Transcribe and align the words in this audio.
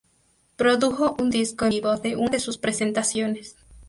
Produjo 0.55 1.15
un 1.19 1.29
disco 1.29 1.65
en 1.65 1.69
vivo 1.69 1.95
de 1.95 2.15
una 2.15 2.31
de 2.31 2.39
sus 2.39 2.57
presentaciones. 2.57 3.55